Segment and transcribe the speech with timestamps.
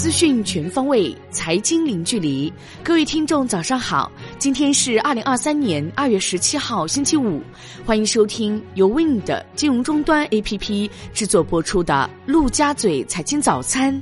[0.00, 2.50] 资讯全方位，财经零距离。
[2.82, 4.10] 各位听众，早上好！
[4.38, 7.42] 今天是二零二三年二月十七号，星期五。
[7.84, 13.94] 欢迎收听由 Win 的金融终端 APP 制作播出的《陆家嘴财经早餐》。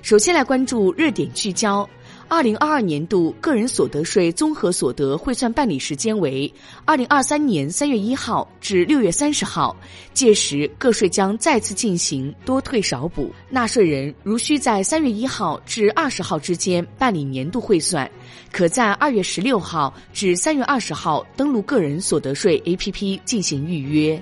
[0.00, 1.86] 首先来关注热点聚焦。
[2.28, 6.52] 二零二二年度个人所得税综合所得汇算办理时间为
[6.84, 9.74] 二零二三年三月一号至六月三十号，
[10.12, 13.32] 届时个税将再次进行多退少补。
[13.48, 18.10] 纳税人如需在三月一号至二十号之间办理年度汇算，
[18.50, 24.20] 可在二月十六号至三月二十号登录个人所得税 APP 进行预约。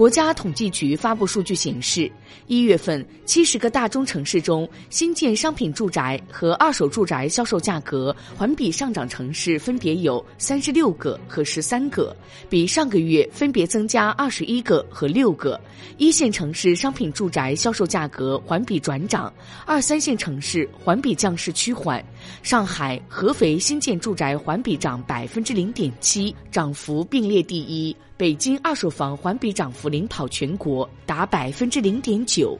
[0.00, 2.10] 国家统计局发布数据显示，
[2.46, 12.16] 一月份七十个大中城市中，新建商品住宅和二手住宅销售价格环比上涨城市分别有三十六个和十三个，
[12.48, 15.60] 比上个月分别增加二十一个和六个。
[15.98, 19.30] 一线城市商品住宅销售价格环比转涨，
[19.66, 22.02] 二三线城市环比降势趋缓。
[22.42, 27.94] 上海、合肥新建住宅环比涨百分之零点七，涨幅并列第一。
[28.20, 32.54] 北京二手房环比涨幅领跑全国，达百分之零点九。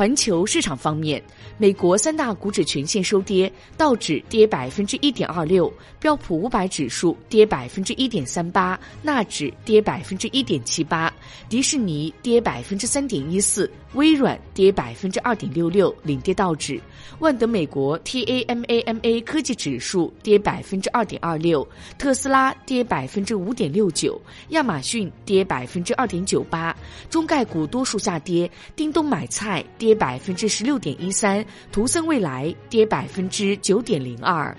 [0.00, 1.22] 环球市场方面，
[1.58, 11.12] 美国三大股指全线收跌，道指跌百分之一点二六，标普五百指数跌百分之一点三八，纳指跌百分之一点七八，
[11.50, 13.70] 迪士尼跌百分之三点一四。
[13.94, 16.80] 微软跌百分之二点六六，领跌道指；
[17.18, 21.66] 万德美国 TAMAMA 科技指数跌百分之二点二六，
[21.98, 26.72] 特斯拉跌百分之五点六九，亚马逊跌百分之二点九八，
[27.10, 34.56] 中概股多数下跌，叮咚买菜跌跌百分之十六点一三，图森未来跌百分之九点零二。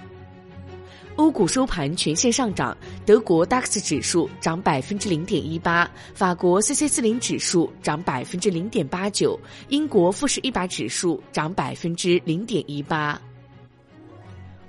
[1.15, 13.17] 欧股收盘全线上涨，德国 DAX 指数涨百分之零点一八，法国 CAC 四零指数涨百分之零点八九，英国富时一百指数涨百分之零点一八。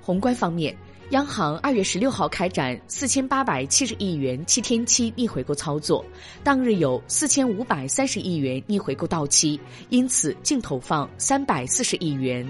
[0.01, 0.73] 宏观方面，
[1.13, 6.03] 央行二月十六号开展四千八百七十亿元七天期逆回购操作，
[6.43, 9.59] 当日有四千五百三十亿元逆回购到期，
[9.89, 12.43] 因此净投放三百四十亿元。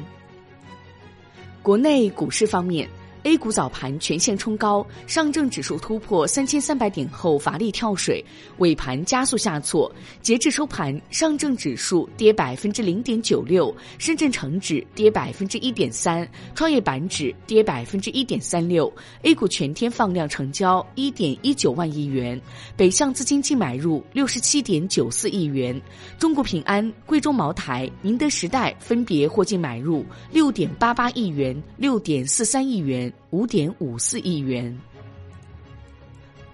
[1.62, 2.88] 国内股市方面。
[3.24, 8.24] A 股早盘全线冲高，上证指数突破三千三百点后乏力跳水，
[8.58, 9.90] 尾盘加速下挫。
[10.22, 18.92] 截至收盘，上证指数跌百分之零点九六，深圳成指跌百分之一点三，创业板指跌百分之一点三六。
[19.22, 22.40] A 股全天放量成交一点一九万亿元，
[22.76, 25.82] 北向资金净买入六十七点九四亿元。
[26.20, 33.13] 中国平安、贵州茅台、宁德时代分别获净买入六点八八亿元、六点四三亿元。
[33.32, 34.78] 五点五四亿元。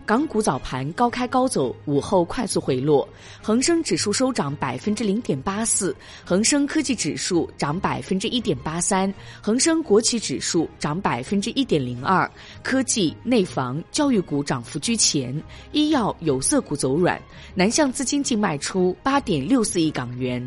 [0.06, 3.08] 港股早盘高开高走，午后快速回落。
[3.44, 12.28] 恒生指数收涨百分之零点八四，恒生科技指数涨百分之一点八三，恒生国企指数涨百分之一点零二。
[12.64, 15.40] 科技、内房、教育股涨幅居前，
[15.74, 17.22] 医药、有色股走软。
[17.53, 20.41] 南向资金净卖出八点六四亿港元。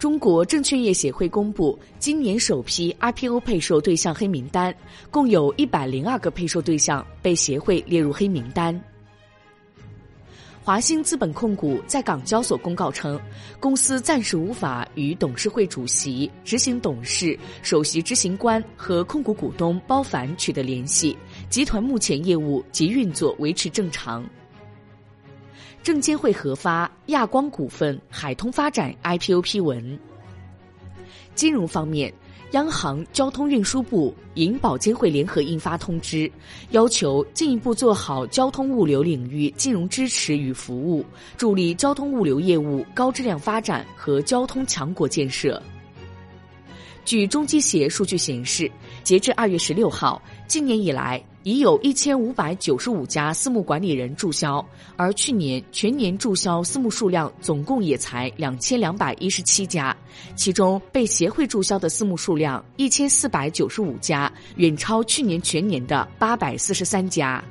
[0.00, 4.74] 中国证券业协会公布今年首批 IPO 配售对象黑名单，
[5.10, 8.82] 共有一百零二个配售对象被协会列入黑名单。
[10.64, 13.20] 华兴资本控股在港交所公告称，
[13.60, 21.14] 公司暂时无法与董事会主席、执行董事、首席执行官和控股股东包凡取得联系，
[21.50, 24.24] 集团目前业务及运作维持正常。
[25.82, 29.98] 证监会核发亚光股份、海通发展 IPO 批文。
[31.34, 32.12] 金融方面，
[32.52, 36.30] 央行、交通运输部、银保监会联合印发通知，
[36.70, 41.04] 要求进一步做好交通物流领域金融支持与服务，
[41.36, 45.62] 助力交通物流业务高质量发展和交通强国建设。
[47.04, 48.70] 据中基协数据显示，
[49.02, 54.64] 截至二月十六号，今年以来已有一千五百九十五家私募管理人注销，
[54.96, 59.96] 而去年全年注销私募数量总共也才两千两百一十七家，
[60.36, 67.42] 其中被协会注销的私募数量一千四百九十五家，远超去年全年的八百四十三家。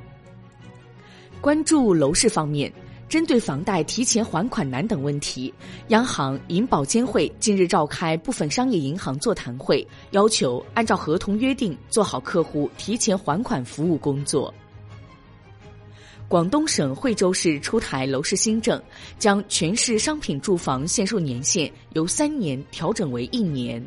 [1.40, 2.72] 关注楼市方面。
[3.10, 5.52] 针对房贷提前还款难等问题，
[5.88, 14.54] 央行、银保监会近日召开部分商业银行座谈会，要求按照合同约定做好客户提前还款服务工作。
[16.28, 18.80] 广东省惠州市出台楼市新政，
[19.18, 23.84] 将全市商品住房限售年限由三年调整为一年。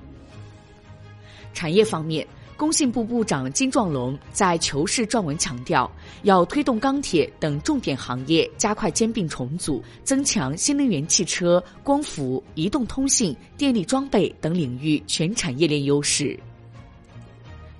[1.53, 2.27] 产业方面。
[2.63, 16.39] 工信部部长金壮龙在求是撰文强调，要推动钢铁等重点行业加快兼并重组，增强新能源汽车、光伏、移动通信、电力装备等领域全产业链优势。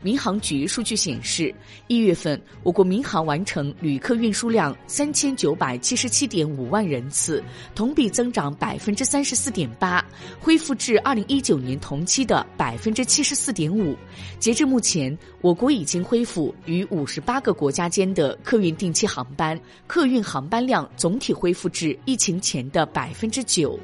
[0.04, 1.54] 民航局数据显示，
[1.88, 7.42] 一月份我国民航完成旅客运输量三千九百七十七点五万人次，
[7.74, 10.06] 同比增长百分之三十四点八，
[10.42, 13.96] 恢复至二零一九年同期的百分之七十四点五。
[14.40, 19.58] 截至目前，我国已经恢复与五十八个国家间的客运定期航班，
[19.88, 23.80] 客运航班量总体恢复至疫情前的百分之九。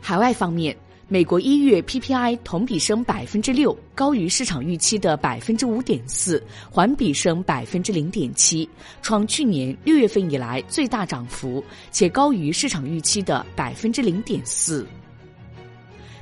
[0.00, 0.76] 海外方面。
[1.08, 8.68] 美国一月 PPI 同比升百分之六，高于市场预期的百分之五点四，环比升百分之零点七，
[9.02, 11.62] 创去年六月份以来最大涨幅，
[11.92, 14.84] 且高于市场预期的百分之零点四。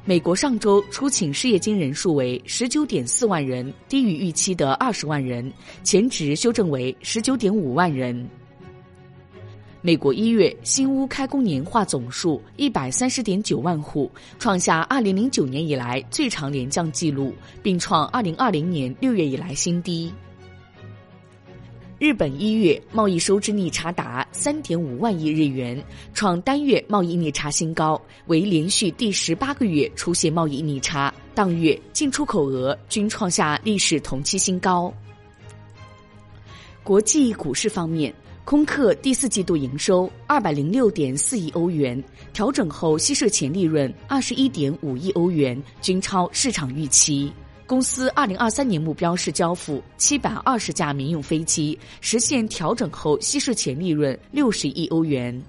[0.04, 5.50] 美国上周出请失业金人数为十九点四万人，低于预期的二十万人，
[5.82, 8.28] 前值修正为十九点五万人。
[9.86, 20.10] 美国一月新屋开工年化总数一百三十点九万户，创下二零零九年以来最长连降纪录，并创二零二零年六月以来新低。
[21.98, 25.78] 日本一月贸易收支逆差达三点五万亿日元，
[26.14, 34.90] 创单月贸易逆差新高，为连续第十八个月出现贸易逆差，当月进出口额均创下历史同期新高。
[36.82, 38.10] 国际股市方面。
[38.44, 42.02] 空客第四季度营收二百零六点四亿欧元，
[42.34, 47.32] 调整后稀释前利润二十一点五亿欧元，均超市场预期。
[47.66, 55.42] 公司二零二三年目标是交付七百二十架民用飞机，实现调整后稀释前利润六十亿欧元。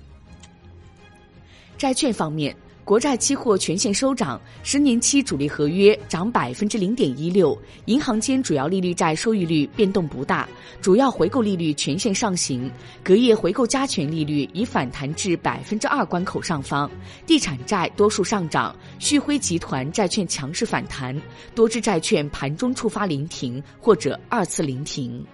[1.78, 2.56] 债券方面。
[2.86, 10.48] 国债期货全线收涨，十年期主力合约涨百分之零点一六，银行间主要利率债收益率变动不大，
[10.84, 12.70] 主要回购利率全线上行，
[13.04, 16.88] 隔夜回购加权利率已反弹至百分之二关口上方，
[17.26, 21.20] 地产债多数上涨，旭辉集团债券强势反弹，
[21.56, 25.26] 多只债券盘中触发临停或者二次临停。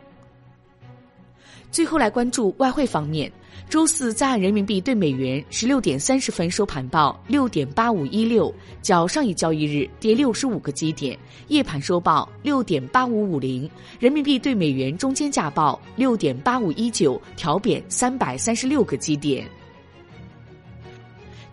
[1.71, 3.31] 最后来关注外汇方面。
[3.69, 11.15] 周四在岸人民币对美元十六点三十分收盘报六点八五一六，较上一交易日跌六十五个基点；
[11.47, 19.47] 夜盘收报六点八五五零，人民币对美元中间价报六点八五一九，调贬三百三十六个基点。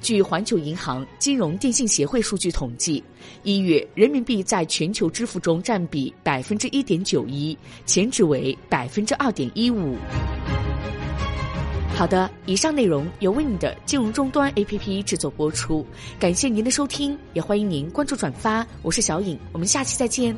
[0.00, 3.02] 据环球银行金融电信协会数据统计，
[3.42, 9.96] 一月人民币在全球支付中占比百分之一点九一，前值为百分之二点一五。
[11.94, 15.84] 好的，以上内容由为你的金融终端 APP 制作播出，
[16.18, 18.64] 感谢您的收听，也欢迎您关注转发。
[18.82, 20.36] 我是小颖，我们下期再见。